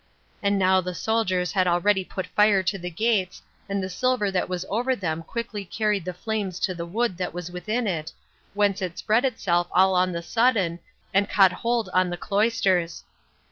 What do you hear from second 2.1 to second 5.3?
fire to the gates, and the silver that was over them